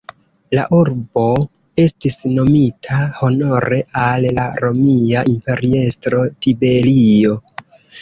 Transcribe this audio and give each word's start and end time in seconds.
La 0.59 0.61
urbo 0.77 1.25
estis 1.83 2.17
nomita 2.39 2.99
honore 3.21 3.81
al 4.07 4.29
la 4.41 4.49
romia 4.67 5.25
imperiestro 5.37 6.27
Tiberio. 6.43 7.43